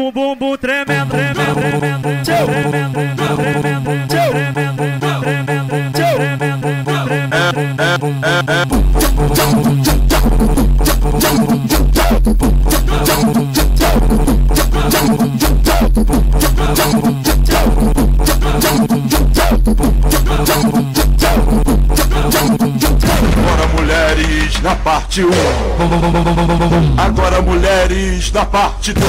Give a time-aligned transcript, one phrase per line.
[0.00, 4.08] com o bumbum tremendo, tremendo, tremendo, tremendo, tremendo, tremendo,
[4.40, 4.80] tremendo,
[5.20, 6.54] tremendo, tremendo,
[7.52, 8.10] tremendo,
[23.74, 26.19] mulheres na parte 1.
[28.30, 29.00] Da parte 2.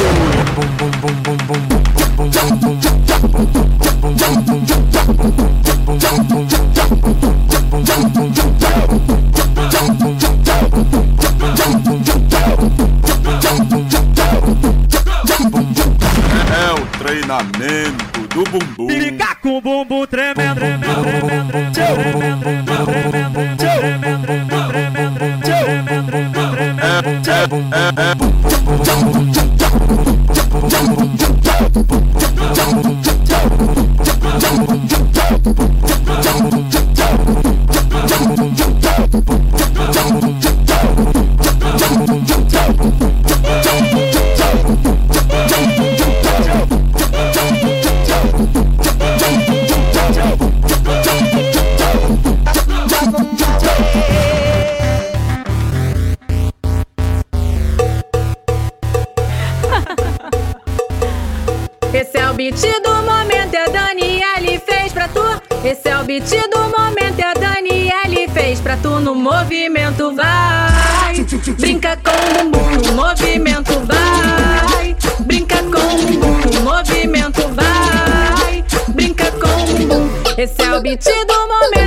[80.81, 81.80] 彼此多么美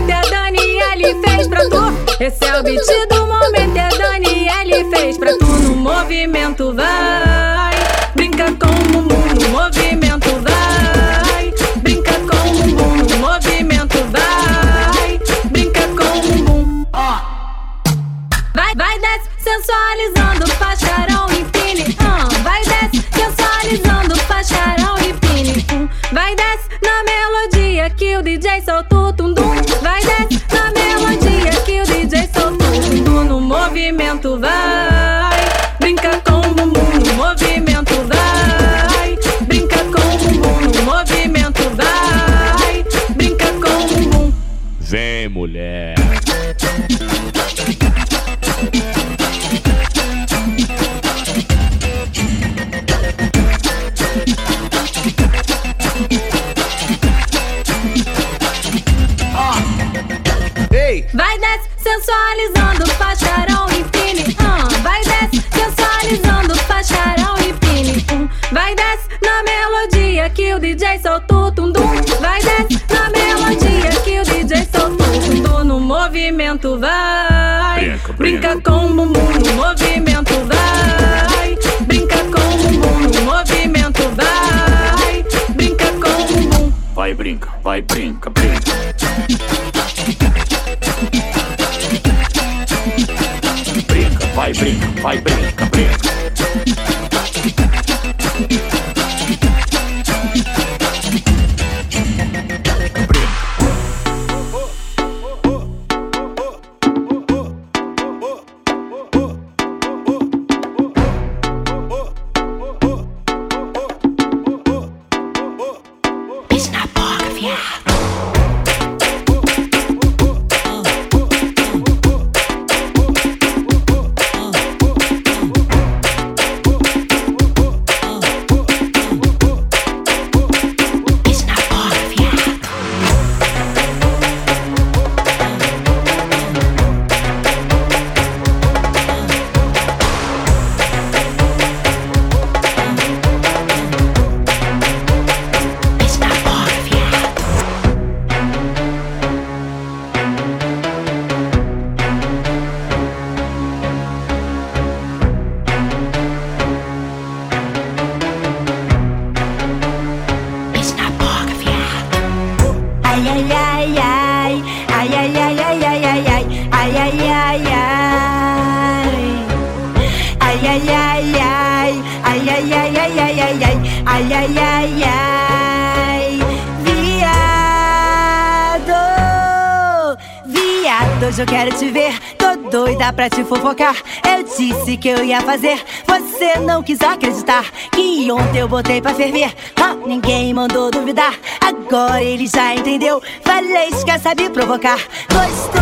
[185.43, 187.65] fazer, você não quis acreditar.
[187.93, 191.35] Que ontem eu botei pra ferver, ah, ninguém mandou duvidar.
[191.61, 194.99] Agora ele já entendeu, falei que quer saber provocar.
[195.33, 195.75] Gostoso,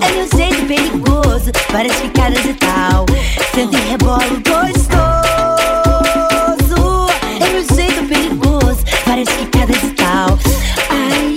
[0.00, 3.06] é meu jeito perigoso, várias picadas e tal.
[3.54, 4.92] Senta e rebolo gostoso.
[7.40, 10.38] É meu jeito perigoso, várias picadas e tal.
[10.90, 11.34] Ai,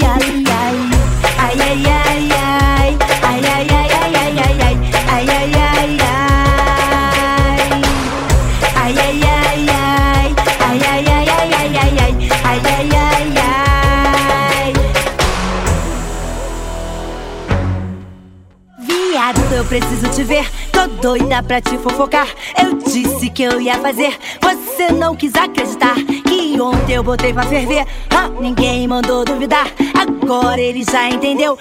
[19.80, 20.50] preciso te ver.
[20.72, 22.28] Tô doida pra te fofocar.
[22.62, 24.18] Eu disse que eu ia fazer.
[24.42, 25.96] Você não quis acreditar.
[25.96, 27.86] Que ontem eu botei pra ferver.
[28.10, 29.68] Ah, ninguém mandou duvidar.
[29.94, 31.58] Agora ele já entendeu.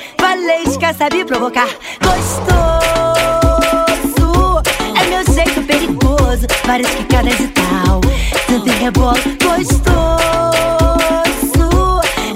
[0.78, 1.68] Quer saber provocar.
[2.02, 2.54] Gostoso.
[5.00, 6.46] É meu jeito perigoso.
[6.66, 8.00] Várias picadas e tal.
[8.46, 9.16] Tanto rebolo.
[9.42, 9.84] Gostoso.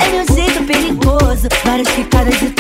[0.00, 1.48] É meu jeito perigoso.
[1.64, 2.57] Várias picadas e tal.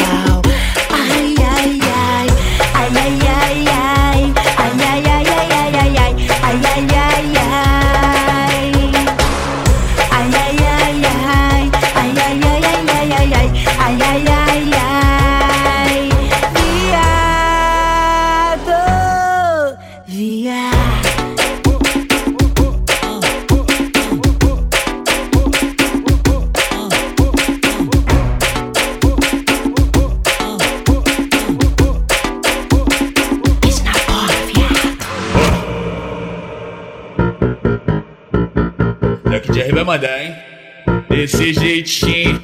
[41.84, 42.40] Jeitinho.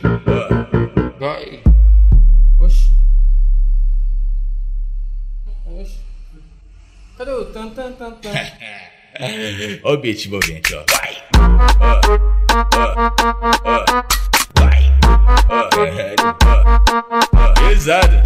[1.19, 1.61] Vai.
[2.61, 2.95] Oxi.
[5.67, 5.99] Oxi.
[7.19, 8.33] Cadê o tan tan tan tan?
[9.85, 10.85] Ó o beat envolvente, ó.
[10.91, 11.17] Vai.
[11.35, 11.45] Ó,
[11.81, 12.01] ó,
[13.65, 14.03] ó.
[14.61, 14.83] Vai.
[15.49, 15.85] Ó, ó,
[17.33, 17.69] ó.
[17.69, 18.17] Pesado,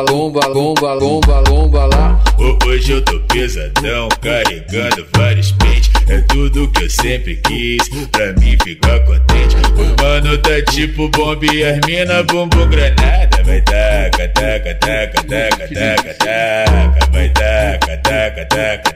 [0.00, 2.24] bomba, lomba, lomba, lomba, lomba lá.
[2.38, 5.90] Ho- Hoje eu tô pesadão, carregando vários pentes.
[6.08, 9.56] É tudo que eu sempre quis, pra mim ficar contente.
[9.76, 13.42] O mano tá tipo bomba e as mina bumbum granada.
[13.44, 17.10] Vai taca, taca, taca, taca, taca, taca.
[17.12, 17.51] Vai taca,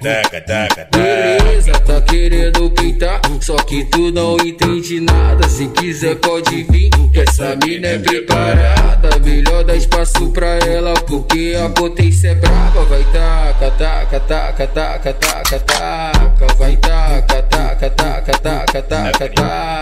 [0.07, 0.89] taca, taca.
[0.93, 5.49] Beleza, tá querendo pintar, só que tu não entende nada.
[5.49, 9.19] Se quiser pode vir, que essa mina é preparada.
[9.25, 12.85] Melhor dar espaço pra ela, porque a potência é braba.
[12.85, 16.55] Vai taca, taca, taca, taca, taca, taca.
[16.57, 19.81] Vai taca, taca, taca, taca, taca, taca.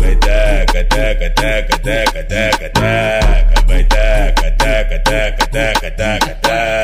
[0.00, 3.66] Vai taca, taca, taca, taca, taca, taca.
[3.66, 6.76] Vai taca, taca, taca, taca, taca, taca.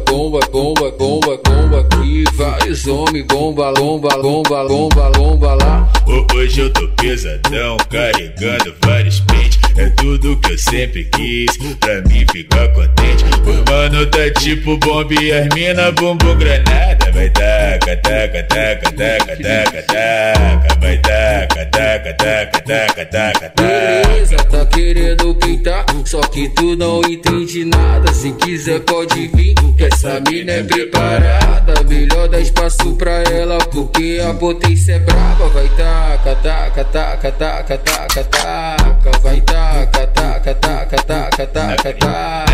[0.00, 2.24] Bomba, bomba, bomba, bomba, bomba aqui.
[2.34, 5.92] Vários homens, bomba, lomba, lomba, lomba, lomba lá.
[6.06, 9.58] Ho- Hoje eu tô pesadão, carregando vários pentes.
[9.76, 13.24] É tudo que eu sempre quis, pra mim ficar contente.
[13.46, 17.10] O mano tá tipo bomba e as mina bumbum granada.
[17.12, 20.80] Vai taca, taca, taca, taca, taca, taca.
[20.80, 23.52] Vai taca, taca, taca, taca, taca, taca.
[23.56, 28.12] Beleza, tá querendo pintar, só que tu não entende nada.
[28.12, 31.82] Se quiser pode vir, que essa mina é preparada.
[31.88, 35.48] Melhor dar espaço pra ela, porque a potência é braba.
[35.48, 38.76] Vai taca, taca, taca, taca, taca, taca.
[39.22, 42.44] Vai taca, taca, taca, taca, taca, taca.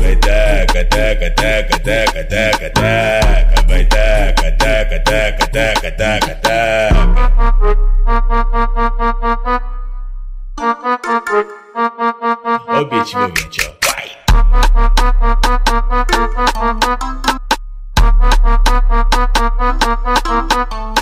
[0.00, 3.62] Vai taca, taca, taca, taca, taca, taca.
[3.66, 7.02] Vai taca, taca, taca, taca, taca, taca.
[12.68, 13.72] O beat envolvente, ó.
[13.86, 14.08] Vai.
[20.32, 21.01] Malandramente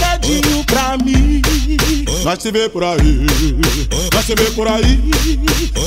[0.21, 1.41] recadinho pra mim.
[2.23, 3.25] Nós se vê por aí,
[4.13, 4.99] nós se vê por aí,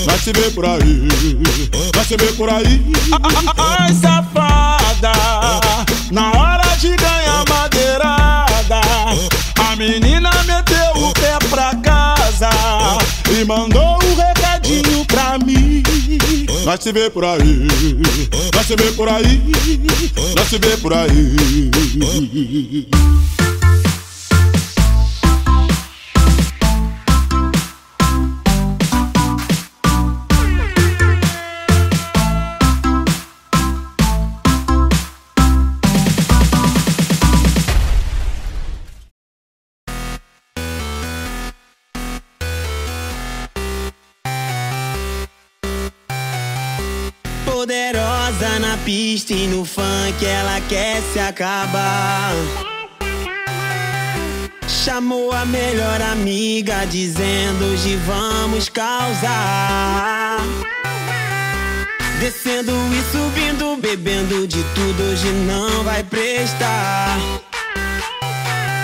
[0.06, 1.08] nós se vê por aí,
[1.94, 2.82] nós se vê por aí.
[3.56, 5.12] Ai, safada,
[6.10, 8.80] na hora de ganhar madeirada,
[9.56, 12.50] a menina meteu o pé pra casa
[13.30, 15.82] e mandou um recadinho pra mim.
[16.64, 17.68] Nós se vê por aí,
[18.54, 19.40] nós se vê por aí,
[20.36, 21.36] nós se vê por aí.
[47.64, 52.34] Poderosa na pista e no funk ela quer se acabar.
[54.68, 60.40] Chamou a melhor amiga dizendo hoje vamos causar.
[62.20, 67.16] Descendo e subindo, bebendo de tudo, hoje não vai prestar.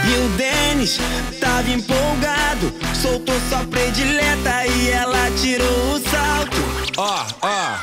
[0.08, 0.98] E o Denis
[1.38, 6.56] tava empolgado, soltou sua predileta e ela tirou o salto.
[6.96, 7.79] Ó, ó.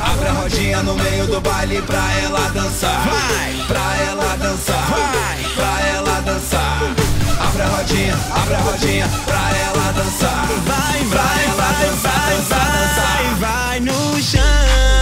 [0.00, 3.08] Abre a rodinha no meio do baile pra ela dançar.
[3.08, 3.64] Vai.
[3.66, 4.86] Pra ela dançar.
[4.88, 5.44] Vai.
[5.54, 6.82] Pra ela dançar.
[7.40, 10.46] Abre a rodinha, abre a rodinha pra ela dançar.
[10.66, 13.34] Vai, Pra vai, ela vai, dançar, vai, dançar, vai, dançar.
[13.38, 14.99] vai no chão.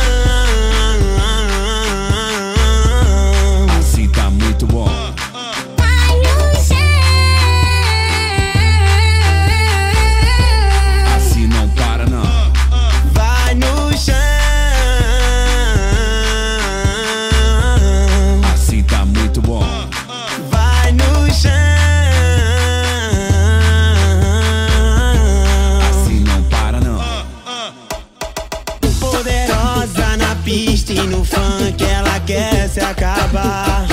[32.29, 33.87] Quer se acabar.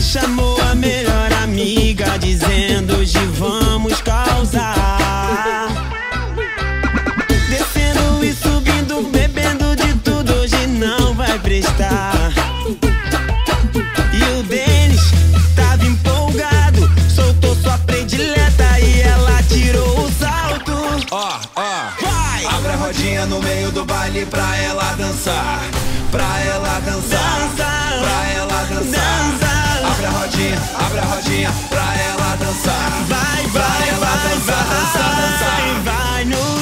[0.00, 5.68] Chamou a melhor amiga dizendo hoje vamos causar.
[7.50, 12.19] Descendo e subindo, bebendo de tudo, hoje não vai prestar.
[23.28, 25.60] No meio do baile pra ela dançar.
[26.10, 27.40] Pra ela dançar.
[27.40, 27.70] Dança.
[28.00, 28.82] Pra ela dançar.
[28.82, 29.90] Dança.
[29.92, 32.90] Abre a rodinha, abre a rodinha pra ela dançar.
[33.08, 35.82] Vai, Pra vai, ela vai, dançar, vai, dançar, dançar.
[35.84, 36.59] vai no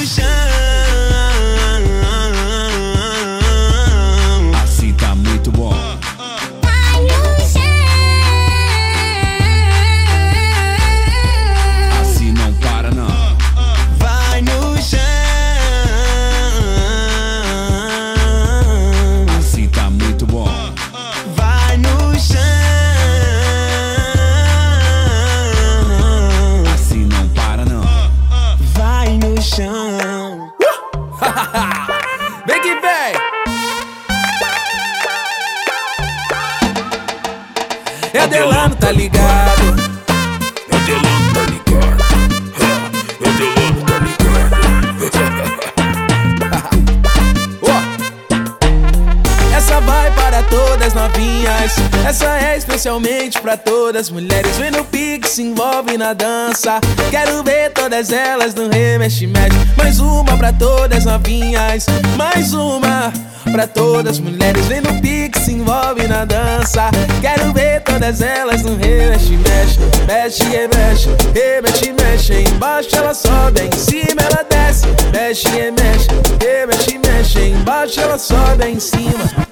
[52.09, 54.57] Essa é especialmente pra todas mulheres.
[54.57, 56.81] Vem no pique, se envolve na dança.
[57.11, 59.55] Quero ver todas elas no remexe mexe.
[59.77, 61.85] Mais uma pra todas novinhas.
[62.17, 63.13] Mais uma
[63.51, 64.65] pra todas mulheres.
[64.65, 66.89] Vem no pique, se envolve na dança.
[67.21, 69.79] Quero ver todas elas no remexe mexe.
[70.07, 72.49] Mexe e mexe, remexe mexe.
[72.49, 74.87] Embaixo ela sobe, em cima ela desce.
[75.13, 76.07] Mexe e mexe,
[76.41, 77.49] remexe mexe.
[77.49, 79.48] Embaixo ela sobe, em cima.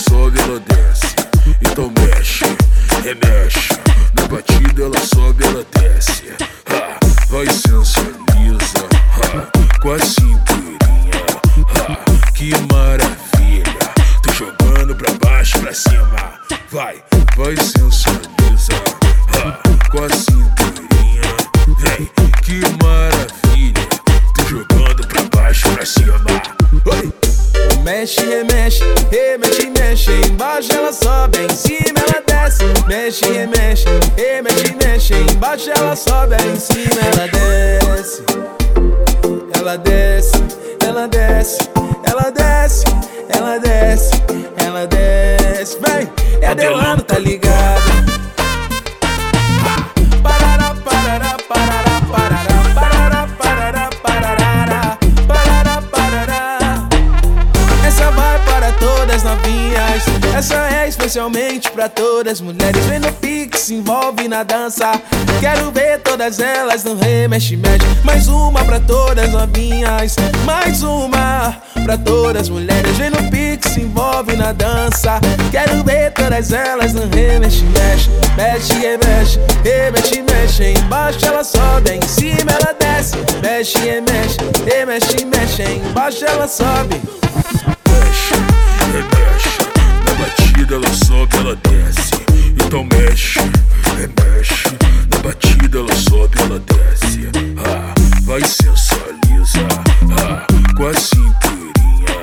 [0.00, 1.14] sobe, ela desce.
[1.60, 2.44] Então mexe,
[3.02, 3.68] remexe.
[4.14, 6.34] Na batida ela só agradece.
[6.70, 6.98] Ha,
[7.28, 8.88] vai sensualiza.
[9.22, 10.53] Ha, quase simples.
[36.24, 38.24] sobe em cima, ela desce.
[39.56, 40.44] Ela desce,
[40.86, 41.70] ela desce,
[42.04, 42.84] ela desce,
[43.28, 44.10] ela desce,
[44.56, 45.78] ela desce.
[45.80, 46.08] Vem,
[46.40, 47.82] é Adelano, tá ligado?
[50.22, 52.44] Parará, parará, parará, parará.
[52.74, 56.88] Parará, parará, parará, parará, parará.
[57.86, 60.04] Essa vai para todas novinhas.
[60.36, 62.84] Essa é especialmente para todas mulheres.
[62.86, 64.92] Vem no pique, se envolve na dança.
[66.24, 67.86] Todas elas no remexe mexe.
[68.02, 70.16] Mais uma pra todas novinhas.
[70.46, 72.96] Mais uma pra todas mulheres.
[72.96, 75.20] Vem no pique, se envolve na dança.
[75.50, 78.08] Quero ver todas elas no remexe mexe.
[78.38, 80.80] Mexe e mexe, remexe mexe.
[80.80, 83.16] Embaixo ela sobe, em cima ela desce.
[83.42, 85.62] Mexe e mexe, remexe mexe.
[85.62, 87.02] Embaixo ela sobe.
[87.86, 88.34] mexe,
[88.94, 89.58] remexe.
[90.06, 92.14] Na batida ela sobe, ela desce.
[92.64, 93.40] Então mexe,
[93.98, 94.74] remexe.
[95.10, 95.93] Na batida ela
[96.40, 97.30] ela desce.
[97.64, 99.66] Ah, vai sensualiza.
[100.20, 102.14] Ah, com a cinturinha.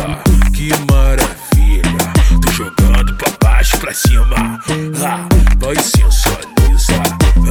[0.00, 2.12] Ah, que maravilha.
[2.42, 4.60] Tô jogando pra baixo, pra cima.
[5.04, 6.94] Ah, vai sensualiza.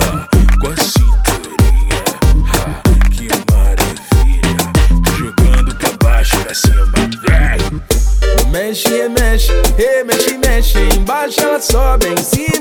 [0.01, 0.27] Ah,
[0.59, 2.03] com a cinturinha.
[2.53, 4.57] Ah, que maravilha.
[5.03, 6.91] Tô jogando pra baixo, pra cima.
[7.27, 8.51] Vem.
[8.51, 10.79] Mexe, remexe, remexe, mexe.
[10.97, 12.56] Embaixo ela sobe, em cima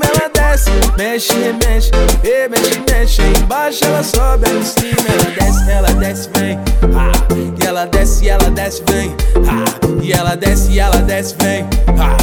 [4.07, 6.59] Ela sobe, em cima ela desce, ela desce, vem.
[6.97, 9.17] Ah, e ela desce, ela desce, vem.
[9.49, 11.67] Ah, e ela desce, ela desce, vem.
[11.99, 12.17] Ah,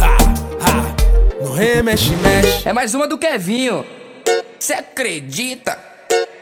[0.00, 0.18] ah,
[0.62, 1.44] ah.
[1.44, 2.66] No remexe, mexe.
[2.66, 3.84] É mais uma do Kevinho.
[4.58, 5.78] Cê acredita?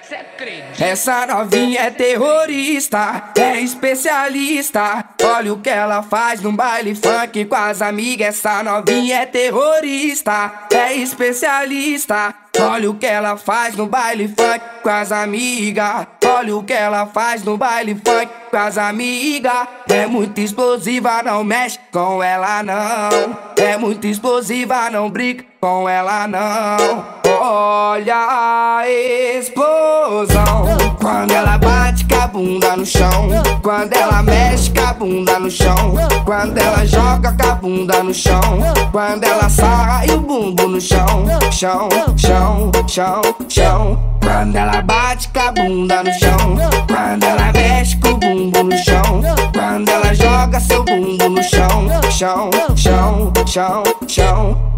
[0.09, 0.85] Cê acredita?
[0.85, 5.05] Essa novinha é terrorista, é especialista.
[5.21, 8.37] Olha o que ela faz no baile funk com as amigas.
[8.37, 12.48] Essa novinha é terrorista, é especialista.
[12.61, 16.07] Olha o que ela faz no baile funk com as amigas.
[16.25, 19.69] Olha o que ela faz no baile funk com as amigas.
[19.89, 23.39] É muito explosiva, não mexe com ela não.
[23.57, 27.19] É muito explosiva, não brinca com ela não.
[27.41, 30.67] Olha a explosão
[31.01, 33.29] quando ela bate com a bunda no chão.
[33.63, 35.95] Quando ela mexe com a bunda no chão.
[36.25, 38.41] Quando ela joga com a bunda no chão.
[38.91, 41.25] Quando ela sai o bumbum no chão.
[41.53, 42.48] Chão, chão,
[42.89, 43.99] chão, chão.
[44.23, 46.57] Quando ela bate com a bunda no chão.
[46.87, 49.23] Quando ela mexe com o bumbum no chão.
[49.53, 51.89] Quando ela joga seu bumbum no chão.
[52.11, 54.78] Chão, chão, chão, chão.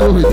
[0.00, 0.28] Doido.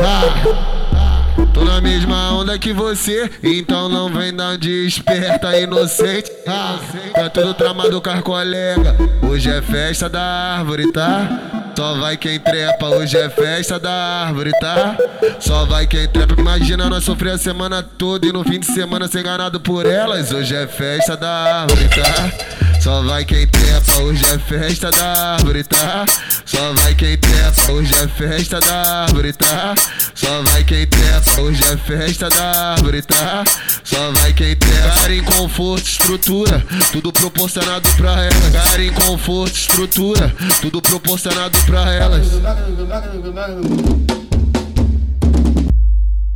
[0.00, 6.30] Ah, tô na mesma onda que você, então não vem dar de esperta inocente.
[6.46, 6.78] Ah,
[7.12, 8.94] tá tudo tramado com as colega.
[9.20, 11.72] Hoje é festa da árvore, tá?
[11.76, 14.96] Só vai quem trepa, hoje é festa da árvore, tá?
[15.40, 16.40] Só vai quem trepa.
[16.40, 20.30] Imagina nós sofrer a semana toda e no fim de semana ser enganado por elas.
[20.30, 22.73] Hoje é festa da árvore, tá?
[22.84, 26.04] Só vai quem trepa, hoje é festa da árvore, tá?
[26.44, 29.74] Só vai quem trepa, hoje é festa da árvore, tá?
[30.14, 33.42] Só vai quem trepa, hoje é festa da árvore, tá?
[33.82, 34.90] Só vai quem trepa.
[35.00, 38.52] Cara em conforto, estrutura, tudo proporcionado pra elas.
[38.52, 42.26] Cara em conforto, estrutura, tudo proporcionado pra elas.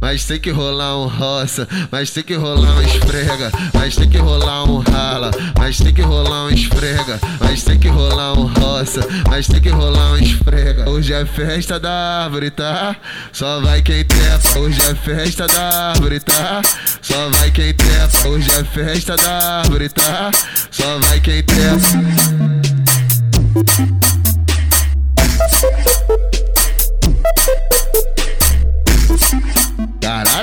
[0.01, 4.19] Mas tem que rolar um roça, mas tem que rolar um esfrega, mas tem que
[4.19, 9.01] rolar um rala, mas tem que rolar um esfrega, mas tem que rolar um roça,
[9.29, 10.89] mas tem que rolar um esfrega.
[10.89, 12.95] Hoje é festa da árvore, tá?
[13.33, 14.59] Só vai quem trepa.
[14.59, 16.63] Hoje é festa da árvore, tá?
[17.03, 18.29] Só vai quem trepa.
[18.29, 20.31] Hoje é festa da árvore, tá?
[20.71, 21.79] Só vai quem trepa.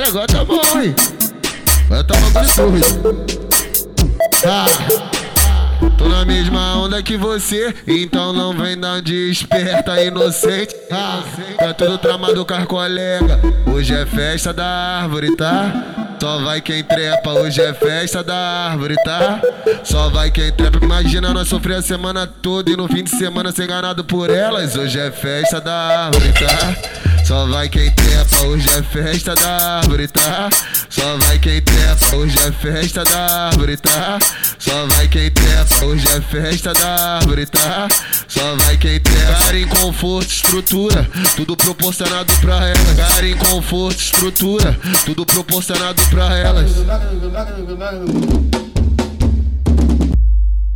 [0.08, 0.62] Agora tá bom?
[1.86, 2.84] Agora tá bagulho.
[4.46, 4.66] Ah,
[5.98, 10.76] tô na mesma onda que você, então não vem dar de esperta inocente.
[10.92, 11.24] Ah,
[11.58, 13.40] tá tudo tramado com as colega.
[13.74, 16.15] Hoje é festa da árvore, tá?
[16.20, 19.40] Só vai quem trepa, hoje é festa da árvore, tá?
[19.84, 20.80] Só vai quem trepa.
[20.84, 24.76] Imagina nós sofrer a semana toda e no fim de semana ser enganado por elas.
[24.76, 27.24] Hoje é festa da árvore, tá?
[27.26, 30.48] Só vai quem trepa, hoje é festa da árvore, tá?
[30.90, 34.20] Só vai quem trepa, hoje é festa da árvore, tá?
[34.60, 37.88] Só vai quem trepa, hoje é festa da árvore, tá?
[38.28, 39.34] Só vai quem trepa.
[39.44, 43.14] Cara em conforto, estrutura, tudo proporcionado pra elas.
[43.14, 46.72] Cara em conforto, estrutura, tudo proporcionado pra elas.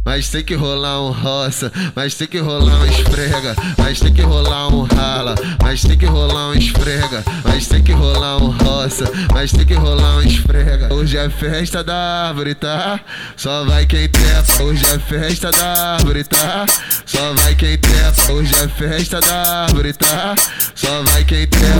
[0.06, 4.24] Mas tem que rolar um roça, mas tem que rolar um esfrega, mas tem que
[4.24, 9.06] rolar um rala, mas tem que rolar um esfrega, mas tem que rolar um roça,
[9.32, 10.92] mas tem que rolar um esfrega.
[10.92, 13.00] Hoje é festa da árvore, tá?
[13.38, 14.64] Só vai quem trepa.
[14.64, 16.66] Hoje é festa da árvore, tá?
[17.06, 18.32] Só vai quem trepa.
[18.32, 20.34] Hoje é festa da árvore, tá?
[20.74, 21.80] Só vai quem trepa.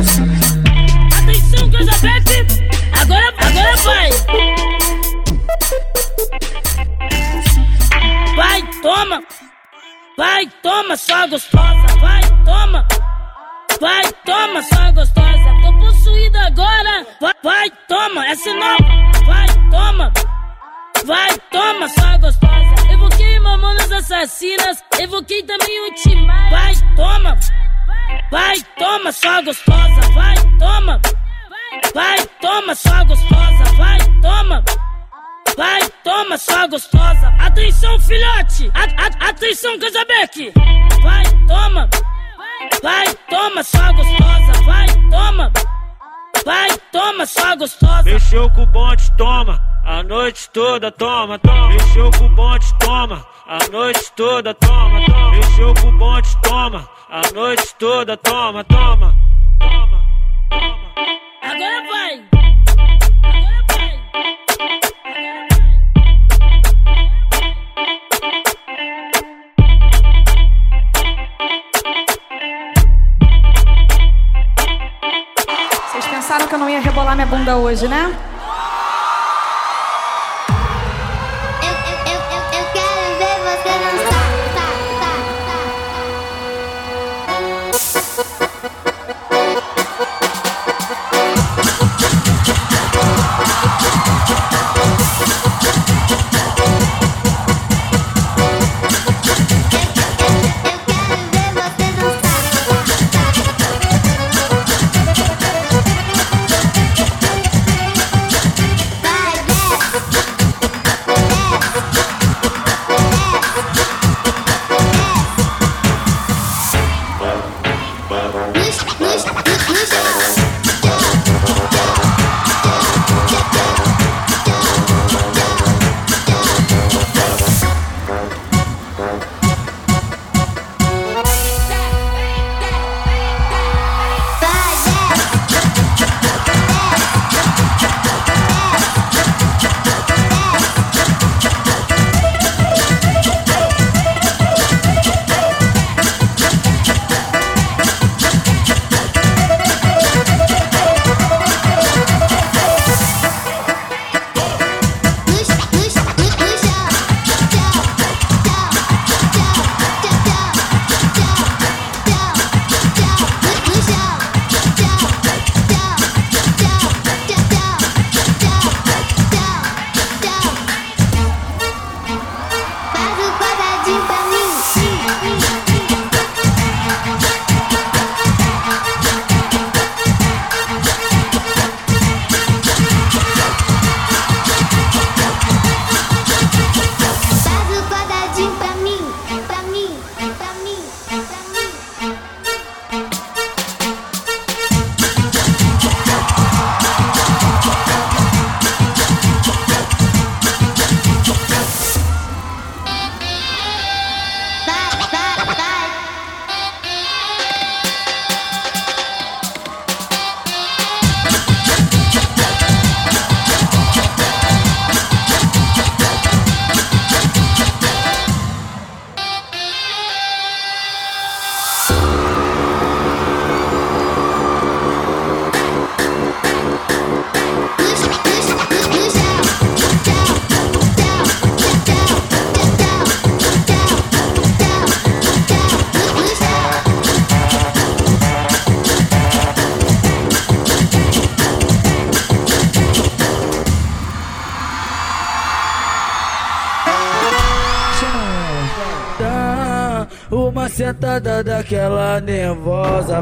[1.18, 2.79] Atenção, Casabete!
[3.02, 4.10] Agora, agora vai!
[8.36, 9.24] Vai, toma!
[10.18, 11.88] Vai, toma, só gostosa!
[12.02, 12.86] Vai, toma!
[13.80, 15.62] Vai, toma, só gostosa!
[15.64, 17.08] Tô possuída agora!
[17.22, 18.78] Vai, vai, toma, essa é nova!
[19.26, 20.14] Vai, toma!
[21.06, 22.92] Vai, toma, só gostosa!
[22.92, 26.50] Evoquei mamonas assassinas, evoquei também o Timar!
[26.50, 27.40] Vai, toma!
[28.32, 30.02] Vai, toma, só gostosa!
[30.14, 31.00] Vai, toma!
[31.94, 33.64] Vai, toma, só gostosa!
[33.78, 34.64] Vai, toma!
[35.60, 37.28] Vai, toma, só gostosa.
[37.38, 38.72] Atenção, filhote.
[38.74, 40.54] A, a, atenção, Casabeck.
[41.04, 41.90] Vai, toma.
[42.82, 44.64] Vai, toma, só gostosa.
[44.66, 45.52] Vai, toma.
[46.46, 48.04] Vai, toma, só gostosa.
[48.04, 49.60] Mexeu com o bonde, toma.
[49.84, 51.68] A noite toda, toma, toma.
[51.68, 53.26] Mexeu com o bonde, toma.
[53.46, 55.32] A noite toda, toma, toma.
[55.32, 56.90] Mexeu com o bonde, toma.
[57.10, 59.14] A noite toda, toma, toma.
[59.60, 60.02] Toma,
[60.50, 61.29] toma.
[61.50, 62.22] Agora vai.
[75.88, 78.29] Vocês pensaram que eu não ia rebolar minha bunda hoje, né?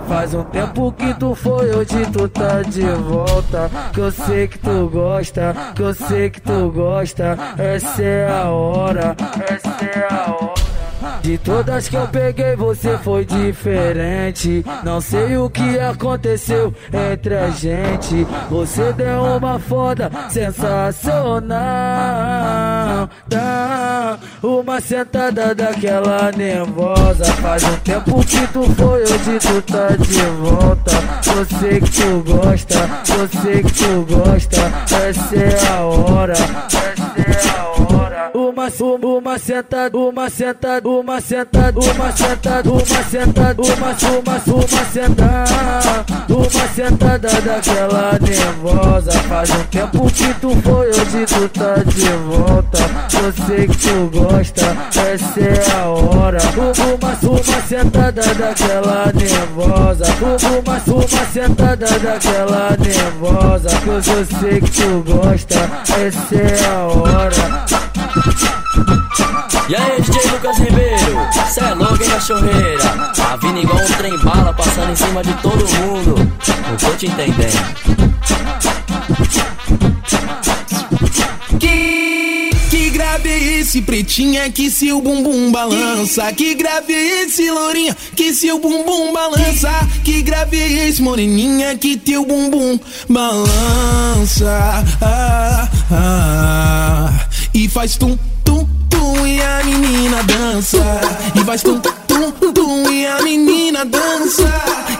[0.02, 3.70] Faz um tempo que tu foi, hoje tu tá de volta.
[3.94, 7.38] Que eu sei que tu gosta, que eu sei que tu gosta.
[7.58, 9.16] Essa é a hora,
[9.50, 10.68] essa é a hora.
[11.22, 14.64] De todas que eu peguei, você foi diferente.
[14.84, 18.26] Não sei o que aconteceu entre a gente.
[18.50, 21.50] Você deu uma foda sensacional.
[23.28, 27.26] Dá uma sentada daquela nervosa.
[27.26, 30.92] Faz um tempo que tu foi, hoje tu tá de volta.
[31.36, 34.72] Eu sei que tu gosta, eu sei que tu gosta.
[35.08, 38.07] Essa é a hora, essa é a hora.
[38.34, 38.68] Uma,
[39.20, 43.76] uma sentada, uma sentada, uma sentada, uma sentada, uma sentada, uma,
[44.18, 44.40] uma,
[44.86, 49.12] sentada, uma sentada daquela nervosa.
[49.12, 52.80] Faz um tempo que tu foi, hoje tu tá de volta.
[53.22, 54.66] Eu sei que tu gosta,
[55.00, 56.40] essa é a hora.
[56.58, 60.06] Uma, uma sentada daquela nervosa.
[60.22, 63.70] Uma, uma sentada daquela nervosa.
[63.86, 65.70] Eu sei que tu gosta,
[66.04, 67.87] essa é a hora.
[69.70, 73.12] E aí, DJ Lucas Ribeiro, cê é louco, hein, cachorreira?
[73.14, 76.16] Tá vindo igual um trem bala, passando em cima de todo mundo.
[76.70, 77.98] Não tô te entendendo.
[81.60, 86.32] Que, que grave é esse pretinha que seu bumbum balança?
[86.32, 89.70] Que grave é esse lourinha que seu bumbum balança?
[90.04, 94.86] Que grave é esse moreninha que teu bumbum balança?
[95.02, 97.27] Ah, ah,
[97.58, 100.78] e faz tum tum tum e a menina dança.
[101.34, 104.48] E faz tum tum tum e a menina dança.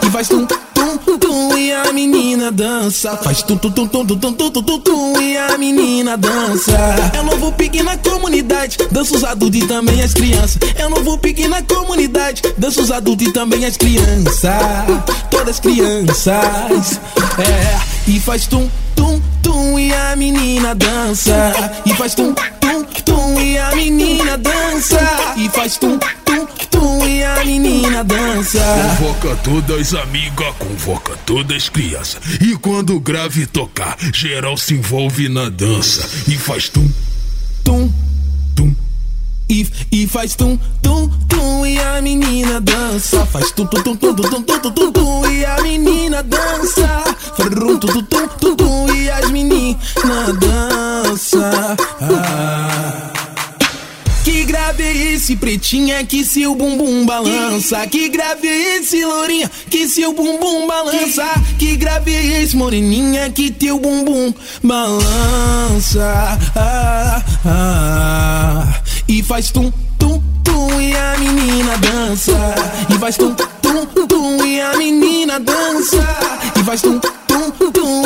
[0.04, 3.16] E faz tum tum tum e a menina dança.
[3.18, 6.72] Faz tum tum tum tum tum tum tum tum tum e a menina dança.
[7.12, 10.58] É novo pique na comunidade, dança os adultos e também as crianças.
[10.76, 14.42] É novo pique na comunidade, dança os adultos e também as crianças.
[15.30, 17.00] Todas crianças.
[17.38, 21.52] É, e faz tum tum tum e a menina dança.
[21.84, 24.98] E faz tum tum tum e a menina dança.
[25.36, 26.17] E faz tum tum
[27.06, 28.60] e a menina dança.
[28.98, 32.20] Convoca todas amigas, convoca todas crianças.
[32.40, 36.08] E quando grave tocar, geral se envolve na dança.
[36.28, 36.88] E faz tum,
[37.64, 37.92] tum,
[38.54, 38.74] tum.
[39.50, 43.24] E, e faz tum, tum, tum e a menina dança.
[43.26, 47.04] Faz tum, tum, tum, tum, tum, tum, tum, tum, tum, e a menina dança.
[47.34, 49.78] Frum, tum, tum, tum, tum, tum e as meninas
[50.38, 51.76] dança.
[52.00, 53.17] Ah.
[54.68, 57.86] Grave é esse pretinha que seu bumbum balança?
[57.86, 61.24] Que grave é esse lourinha que seu bumbum balança?
[61.58, 64.30] Que grave é esse moreninha que teu bumbum
[64.62, 66.38] balança?
[66.54, 68.80] Ah, ah.
[69.08, 72.54] E faz tum tum tum e a menina dança.
[72.90, 76.06] E faz tum tum tum e a menina dança.
[76.60, 77.00] E faz tum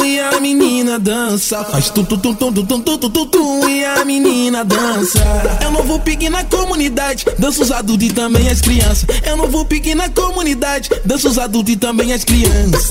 [0.05, 1.65] e a menina dança.
[1.65, 5.19] Faz tum tum tum tum tum tum tum tum e a menina dança.
[5.61, 9.07] É um novo pique na comunidade, dança os adultos e também as crianças.
[9.23, 12.91] É um novo pique na comunidade, dança os adultos e também as crianças.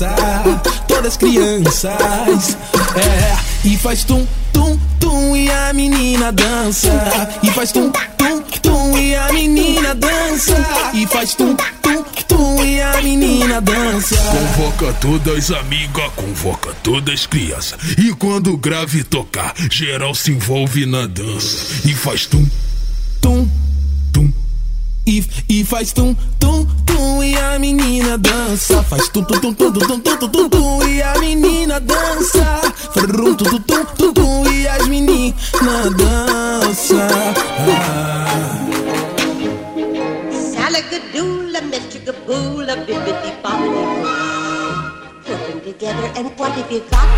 [0.88, 1.84] Todas crianças.
[2.96, 6.90] É, e faz tum tum tum e a menina dança.
[7.42, 10.56] E faz tum tum tum e a menina dança.
[10.94, 14.16] E faz tum tum tum e a menina dança.
[14.16, 17.78] Convoca todas amigas, convoca todas crianças.
[17.98, 21.88] E quando o grave tocar, geral se envolve na dança.
[21.88, 22.46] E faz tum.
[25.04, 28.82] E, e faz tum, tum, tum e a menina dança.
[28.84, 32.60] Faz tum, tum, tum, tum, tum, tum, tum, tum, tum, tum e a menina dança.
[32.92, 35.34] Frum, tum, tum, tum, tum, tum e as meninas
[35.96, 37.08] dança.
[37.68, 38.68] Ah.
[40.54, 44.12] Salagadoola, Metricaboola, bibbidi bobbidi boo.
[45.24, 47.08] Put them together and what have you got?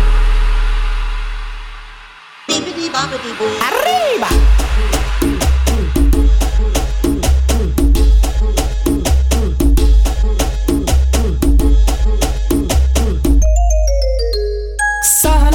[2.47, 3.45] Bibbidi bobbidi boo.
[3.61, 5.04] Arriba!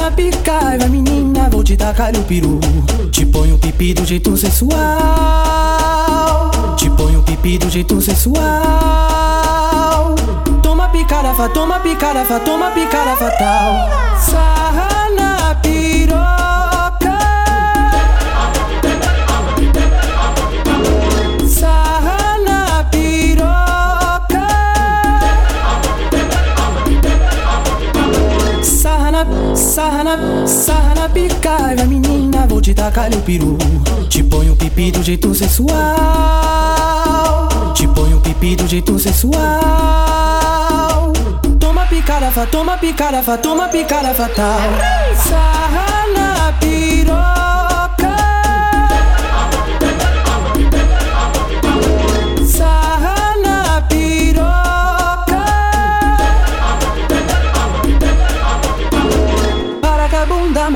[0.01, 2.59] Na pica, vai menina, vou te tacar o peru.
[3.11, 4.79] Te põe o pipi do jeito sensual.
[6.75, 8.41] Te põe o pipi do jeito sensual.
[10.63, 13.89] Toma picada, fa, toma picada, fa, toma picada fatal.
[14.19, 14.90] Sarra
[32.73, 33.57] te tacar o peru.
[34.09, 35.75] Te ponho pipi do jeito sensual.
[37.75, 39.41] Te ponho pipi do jeito sensual.
[41.59, 44.59] Toma picarafa, toma picarafa, toma picada fatal.
[45.15, 45.90] Sarra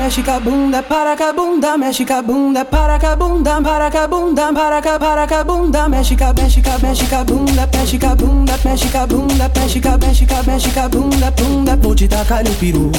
[0.06, 3.16] mexe com a bunda, para com a bunda, mexe com a bunda, para com a
[3.16, 6.78] bunda, para com a bunda, para com para com a bunda, mexe com mexe com
[6.78, 10.24] mexe com a bunda, mexe com a bunda, mexe com a bunda, mexe com mexe
[10.24, 12.92] com mexe com a bunda, bunda, vou te tacar o peru,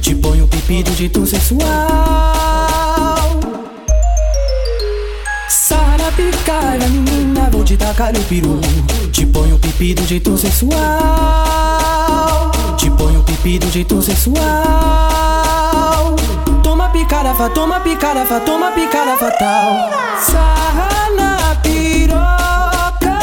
[0.00, 1.68] te ponho pipi do jeito sensual.
[5.50, 8.58] Sarra na picada, menina, vou te tacar o peru,
[9.12, 10.72] te ponho pipi do jeito sensual.
[12.78, 15.23] Te ponho pipi do jeito sensual.
[16.94, 19.90] Toma picarafa, toma picarafa, toma picada fatal.
[20.20, 23.18] Sarra na piroca.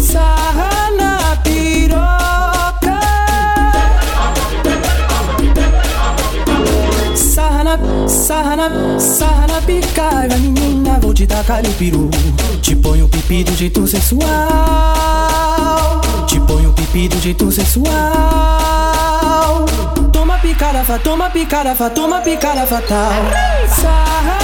[0.00, 2.98] Sarra na piroca.
[7.14, 7.78] Sarra na,
[8.08, 12.10] sarra na, sarra na picada, menina, vou te tacar o peru.
[12.60, 14.26] Te ponho pipi do jeito sensual.
[16.26, 18.65] Te ponho pipi do jeito sensual.
[20.56, 23.12] Toma picarafa, toma picarafa, toma picada fatal.
[23.68, 24.35] Sarra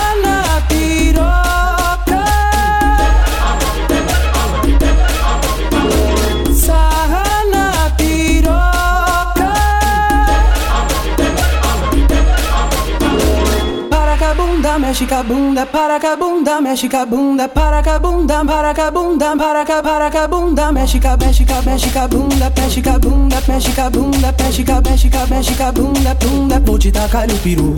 [14.73, 17.91] bunda, mexe com a bunda, para com a bunda, mexe com a bunda, para com
[17.91, 21.17] a bunda, para com a bunda, para com para com a bunda, mexe com a-
[21.17, 24.35] mexe com a- mexe com a bunda, mexe com a bunda, mexe com a bunda,
[24.39, 27.39] mexe com a- mexe com a- mexe com a bunda, bunda, vou te tacar o
[27.39, 27.75] peru,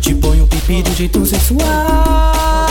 [0.00, 2.65] te ponho pipi do jeito sensual.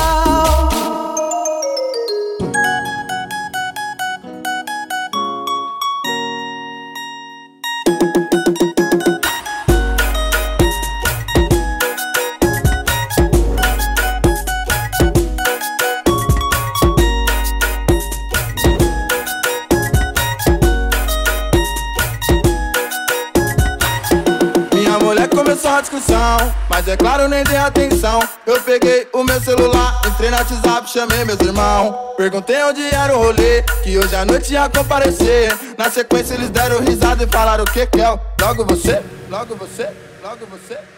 [31.06, 31.95] Chamei meus irmãos.
[32.18, 35.56] Perguntei onde era o rolê, que hoje à noite ia comparecer.
[35.78, 38.08] Na sequência, eles deram risada e falaram o que que é?
[38.41, 39.89] Logo você, logo você,
[40.24, 40.94] logo você.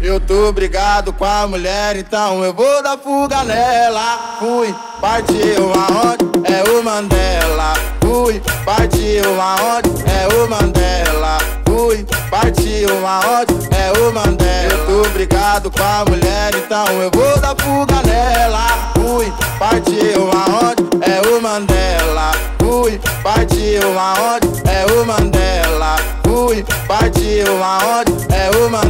[0.00, 4.38] Eu tô brigado com a mulher, então eu vou dar fuga nela.
[4.38, 6.24] Fui, partiu aonde?
[6.44, 7.74] É o Mandela.
[8.00, 9.90] Fui, partiu aonde?
[10.06, 11.38] É o Mandela.
[11.66, 13.54] Fui, partiu aonde?
[13.74, 14.48] É o Mandela.
[14.70, 18.92] Eu tô brigado com a mulher, então eu vou dar fuga nela.
[18.94, 20.84] Fui, partiu aonde?
[21.02, 22.30] É o Mandela.
[22.60, 24.62] Fui, partiu aonde?
[24.64, 25.96] É o Mandela.
[26.22, 28.12] Fui, partiu aonde?
[28.32, 28.87] É o Mandela.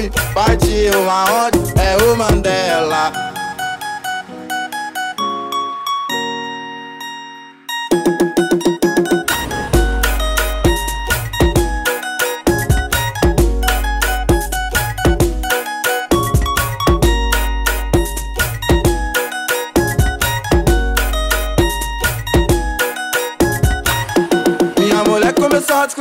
[0.00, 1.58] Fui, partiu aonde?
[1.78, 3.19] É o Mandela.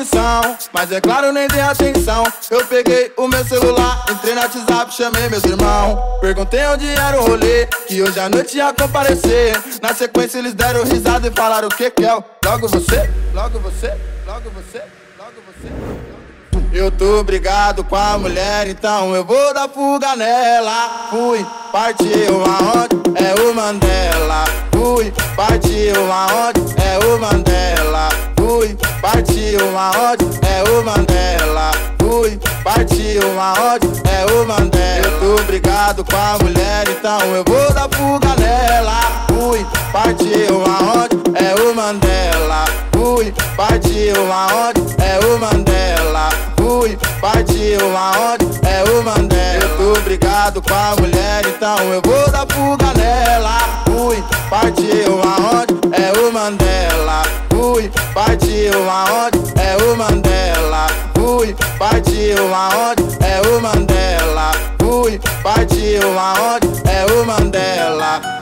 [0.10, 2.24] Começou a discussão, mas é claro, nem dei atenção.
[2.50, 6.20] Eu peguei o meu celular, entrei no WhatsApp, chamei meus irmãos.
[6.20, 9.62] Perguntei onde era o rolê, que hoje à noite ia comparecer.
[9.82, 12.12] Na sequência, eles deram risada e falaram o que que é?
[12.12, 13.94] Logo você, logo você,
[14.26, 14.82] logo você,
[15.18, 15.70] logo você.
[16.72, 21.08] Eu tô brigado com a mulher, então eu vou dar fuga nela.
[21.10, 23.00] Fui, partiu aonde?
[23.16, 24.46] É o Mandela.
[24.72, 26.62] Fui, partiu aonde?
[26.82, 28.29] É o Mandela.
[28.50, 30.26] Fui, partiu aonde?
[30.42, 31.70] É o Mandela.
[32.02, 33.88] Fui, partiu aonde?
[34.10, 35.06] É o Mandela.
[35.06, 39.02] Eu tô brigado com a mulher, então eu vou dar fuga nela.
[39.28, 41.16] Fui, partiu aonde?
[41.36, 42.66] É o Mandela.
[42.92, 44.96] Fui, partiu aonde?
[44.98, 46.30] É o Mandela.
[46.58, 48.46] Fui, partiu aonde?
[48.68, 49.64] É o Mandela.
[49.64, 53.60] Eu tô brigado com a mulher, então eu vou dar fuga nela.
[53.86, 55.76] Fui, partiu aonde?
[55.94, 57.49] É o Mandela.
[57.80, 59.40] Fui, partiu aonde?
[59.58, 60.88] É o Mandela.
[61.16, 63.04] Fui, partiu aonde?
[63.24, 64.52] É o Mandela.
[64.82, 66.68] Fui, partiu aonde?
[66.84, 68.39] É o Mandela.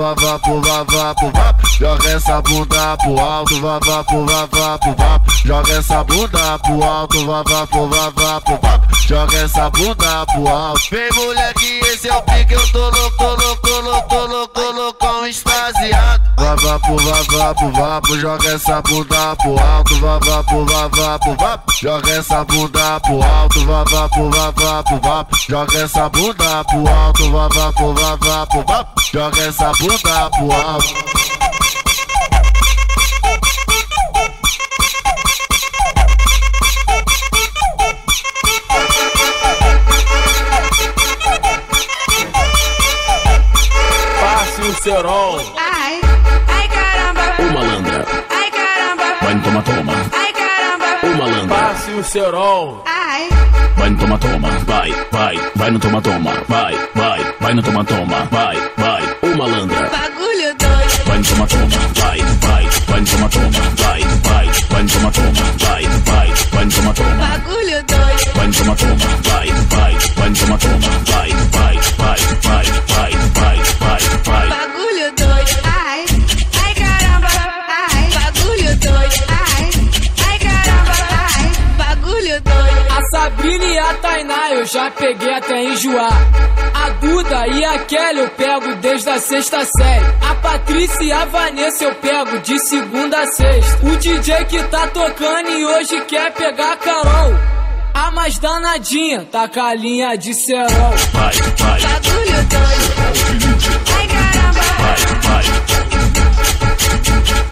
[0.00, 3.60] Vá, vá, pro, vá, vá, pro, vá, joga essa bunda pro alto.
[3.60, 7.26] Vá, vá, pro, vá, vá, pro, vá, joga essa bunda pro alto.
[7.26, 10.80] Vá, vá, pro, vá, vá, pro, vá, joga essa bunda pro alto.
[10.90, 14.49] Vem moleque, esse é o pique, eu tô louco, louco, louco, louco, louco,
[16.62, 23.22] vapo, vapo, vapo, joga essa bunda pro alto, vapo, vapo, vapo, joga essa bunda pro
[23.22, 30.30] alto, vapo, vapo, vapo, joga essa bunda pro alto, vapo, vapo, vapo, joga essa bunda
[30.30, 31.20] pro alto.
[44.82, 45.59] Serol.
[49.62, 49.92] Toma toma.
[50.12, 50.86] Ai caramba.
[51.02, 52.82] Ô malandra, passe o cerol.
[52.86, 53.28] Ai.
[53.76, 57.84] Vai no toma toma, vai, vai, vai no toma toma, vai, vai, vai no toma
[57.84, 59.02] toma, vai, vai.
[59.22, 61.04] Ô malandra, Bagulho doido.
[61.06, 65.10] vai no toma toma, vai, vai, vai no toma toma, vai, vai, vai no toma
[65.10, 67.26] toma, vai, vai, vai no toma toma.
[67.26, 68.34] Bagulho doido.
[68.34, 71.09] Vai no toma toma, vai, vai, vai no toma toma,
[84.72, 86.12] já peguei até enjoar.
[86.74, 90.04] A Duda e a Kelly eu pego desde a sexta série.
[90.28, 93.84] A Patrícia e a Vanessa eu pego de segunda a sexta.
[93.84, 97.34] O DJ que tá tocando e hoje quer pegar a Carol.
[97.92, 100.94] A mais danadinha, tá com a linha de cerol.
[101.12, 103.80] Vai, vai, Bagulho doido.
[103.96, 104.60] Ai caramba.
[104.78, 105.44] vai, vai,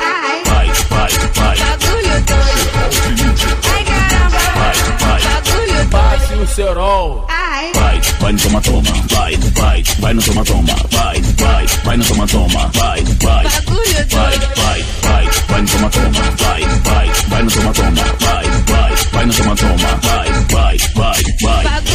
[0.00, 3.58] Ai, vai, vai, vai, bagulho doido.
[3.74, 4.38] Ai caramba.
[4.54, 5.47] vai, vai.
[5.78, 5.90] Bagulho doido.
[5.90, 7.24] Passe o cerol.
[7.28, 11.96] Ai, Vai, vai no toma toma, vai, vai, vai no toma toma, vai, vai, vai
[11.96, 17.12] no toma toma, vai, vai, bagulho vai, vai, vai, vai no toma toma, vai, vai,
[17.28, 21.87] vai no toma toma, vai, vai, vai no toma toma, vai, vai, vai, vai.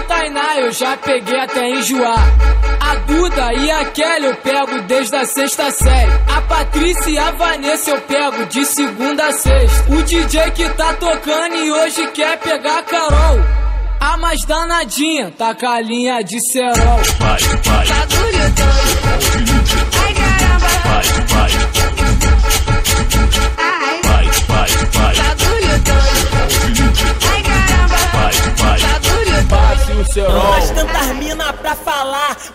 [0.00, 2.24] A Tainá eu já peguei até enjoar.
[2.80, 6.10] A Duda e a Kelly eu pego desde a sexta série.
[6.26, 9.92] A Patrícia e a Vanessa eu pego de segunda a sexta.
[9.92, 13.40] O DJ que tá tocando e hoje quer pegar a Carol.
[14.00, 17.00] A mais danadinha, tá com a linha de cerol.
[17.18, 19.90] Vai, vai, Bagulho doido.
[20.02, 20.68] Ai caramba.
[20.84, 21.69] vai, vai,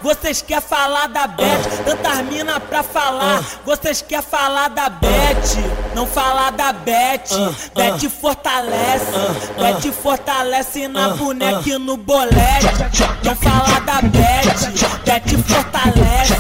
[0.06, 1.84] vocês quer falar da Beth.
[1.84, 5.58] Tantas mina pra falar, vocês quer falar da Beth.
[5.96, 7.24] Não falar da Beth.
[7.74, 9.12] Beth fortalece,
[9.58, 12.68] Beth fortalece na boneca e no bolete.
[13.24, 14.44] Não falar da Beth,
[15.06, 16.36] Beth fortalece,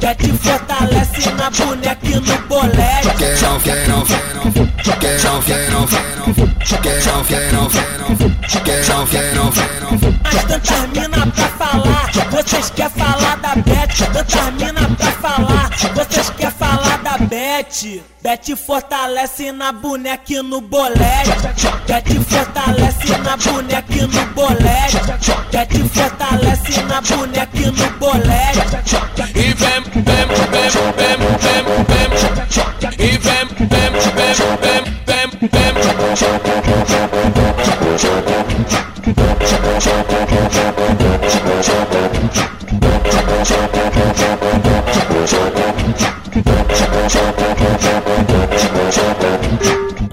[0.00, 3.16] Beth fortalece na boneca e no bolete.
[3.18, 6.22] Quem não, quem não, quem não, quem não, quem não, quem não,
[6.86, 7.68] quem não, quem não,
[8.62, 10.18] quem não, quem não, quem não.
[10.22, 15.70] Mas tantas mina pra falar, vocês quer falar da Bet, outras mina pra falar.
[15.94, 18.02] Vocês querem falar da Bet?
[18.22, 21.30] Bet fortalece na boneca e no bolete.
[21.86, 24.98] Bet fortalece na boneca e no bolete.
[25.50, 28.58] Bet fortalece na boneca e no bolete.
[29.34, 32.08] E vem, vem, vem, vem, vem, vem.
[32.98, 35.68] E vem, vem, vem, vem, vem, vem.
[41.90, 42.67] Thank you.
[43.40, 43.60] Thank
[50.00, 50.07] you.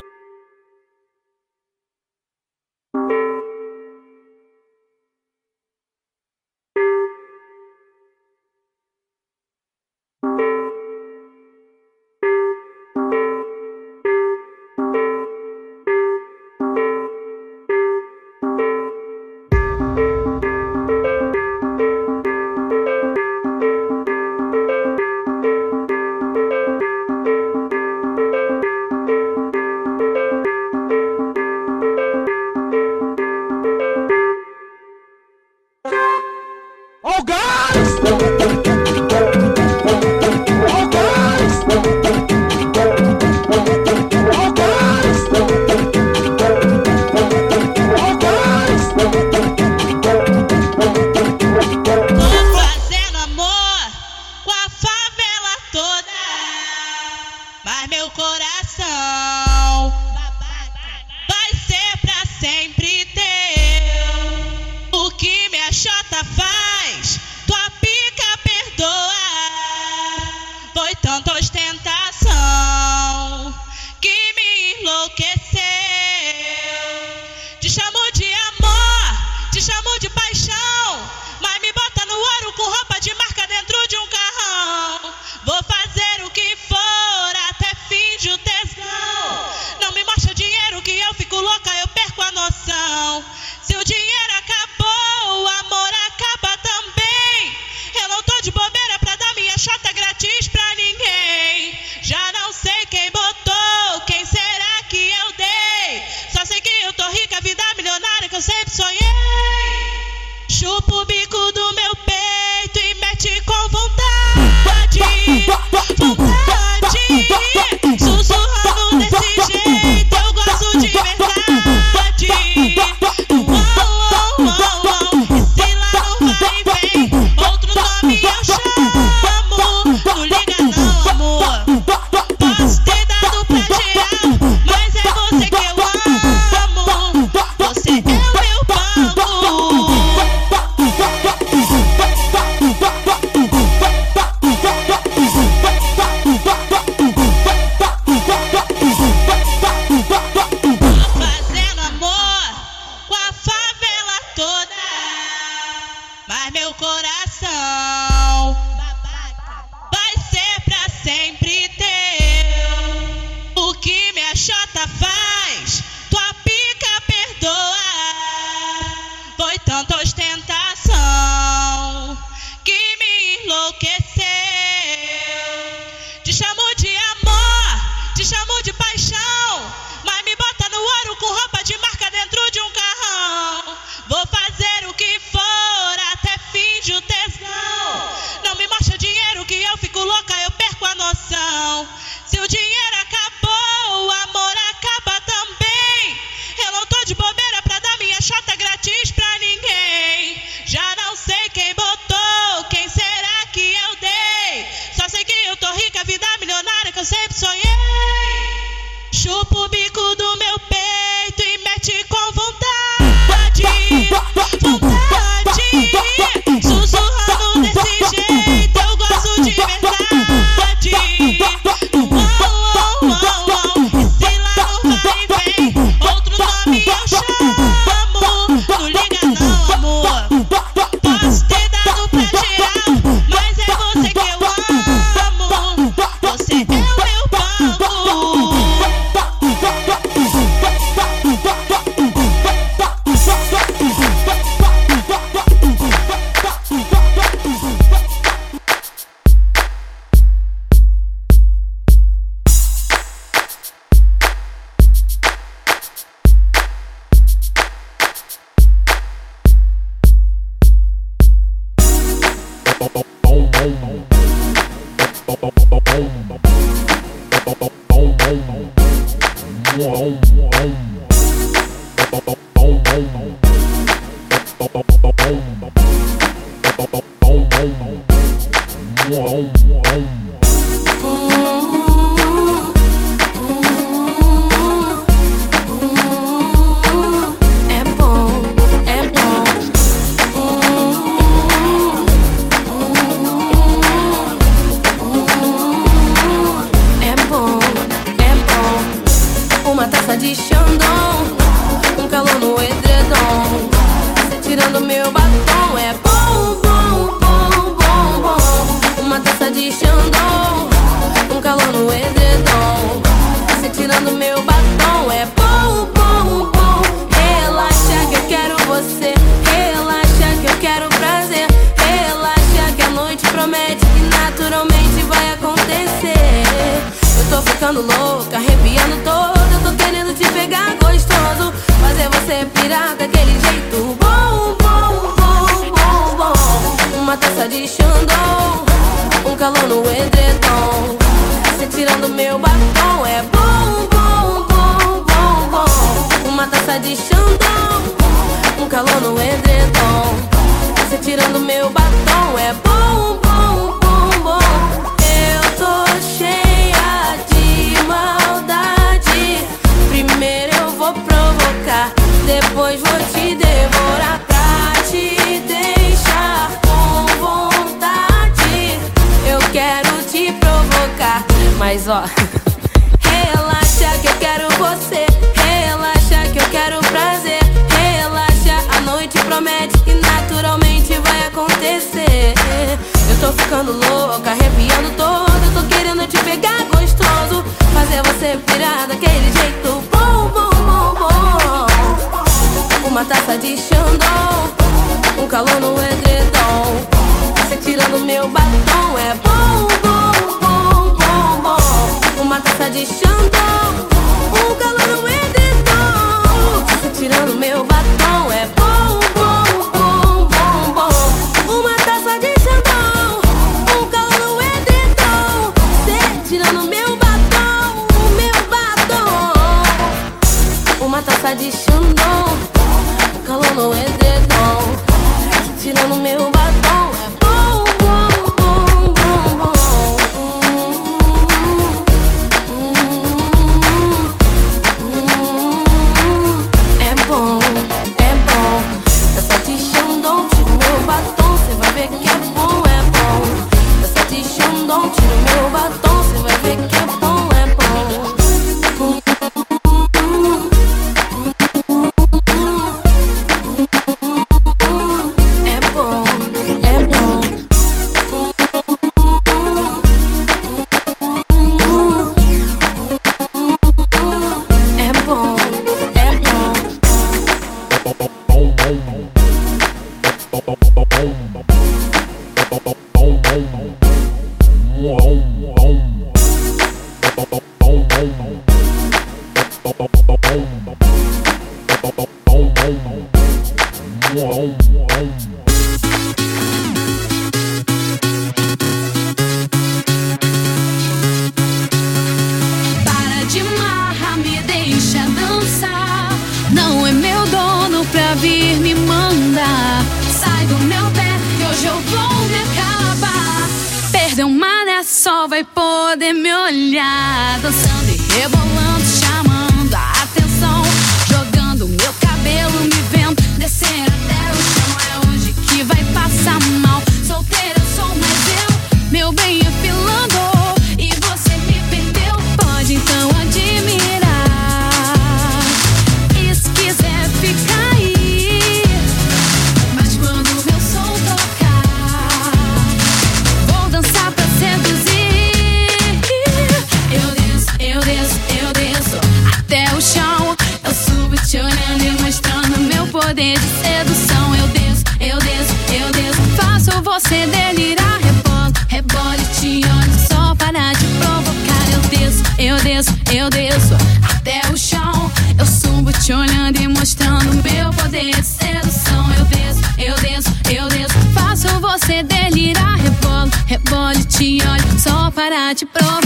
[564.86, 566.05] Só para te provocar.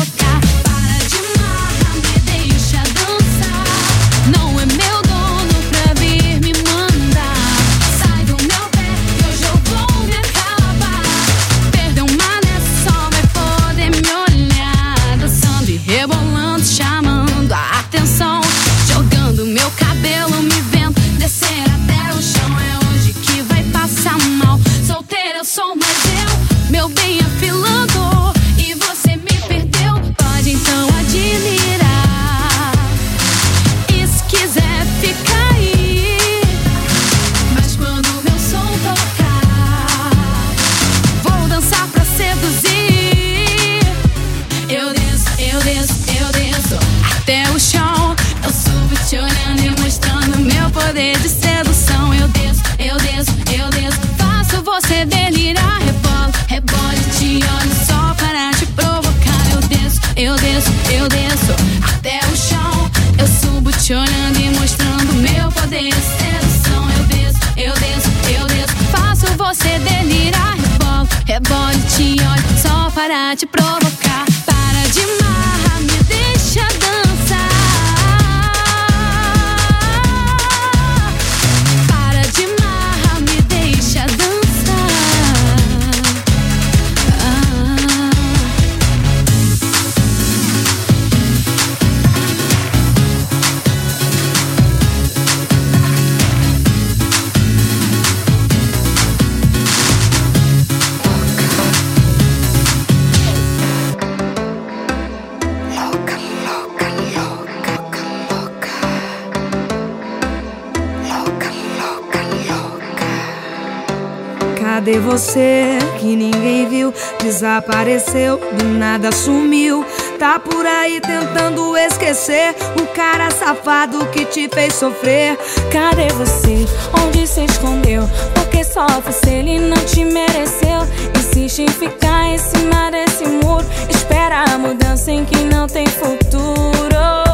[114.90, 116.92] Cadê você que ninguém viu?
[117.22, 119.86] Desapareceu, do nada sumiu.
[120.18, 125.38] Tá por aí tentando esquecer o cara safado que te fez sofrer.
[125.72, 126.66] Cadê você?
[127.06, 128.10] Onde se escondeu?
[128.34, 130.82] Porque sofre se ele não te mereceu.
[131.20, 133.68] Insiste em ficar em cima desse muro.
[133.88, 137.29] Espera a mudança em que não tem futuro.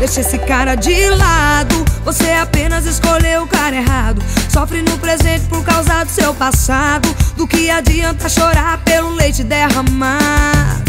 [0.00, 1.84] Deixa esse cara de lado.
[2.06, 4.22] Você apenas escolheu o cara errado.
[4.48, 7.06] Sofre no presente por causa do seu passado.
[7.36, 10.82] Do que adianta chorar pelo leite derramar?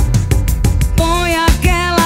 [0.96, 2.01] Põe aquela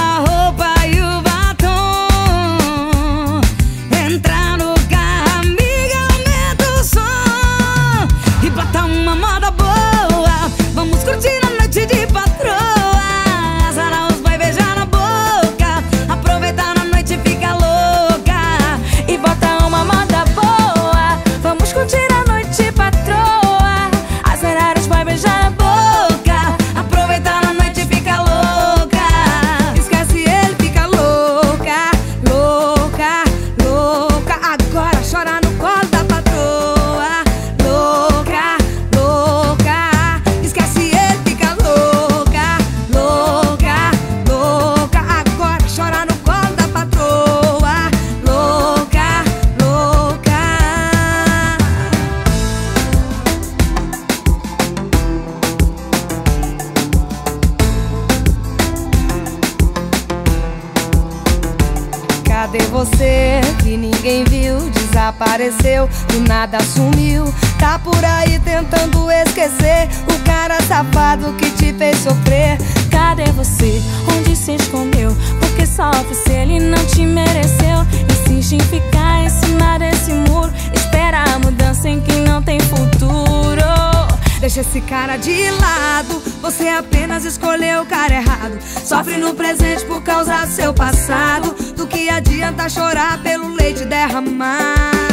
[62.46, 64.70] Cadê você que ninguém viu?
[64.70, 67.24] Desapareceu, do nada sumiu.
[67.58, 72.56] Tá por aí tentando esquecer o cara safado que te fez sofrer.
[72.88, 73.82] Cadê você?
[74.16, 75.10] Onde se escondeu?
[75.40, 77.84] Porque sofre se ele não te mereceu.
[78.12, 80.52] Insiste em ficar em cima desse muro.
[80.72, 83.95] Espera a mudança em que não tem futuro.
[84.40, 86.20] Deixa esse cara de lado.
[86.40, 88.58] Você apenas escolheu o cara errado.
[88.62, 91.54] Sofre no presente por causa do seu passado.
[91.74, 95.05] Do que adianta chorar pelo leite derramar?